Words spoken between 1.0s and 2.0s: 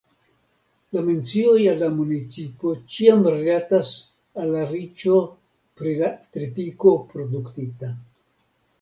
mencioj al la